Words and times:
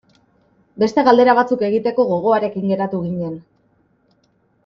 Beste 0.83 1.03
galdera 1.07 1.35
batzuk 1.39 1.61
egiteko 1.67 2.07
gogoarekin 2.13 2.65
geratu 2.73 3.03
ginen. 3.05 3.39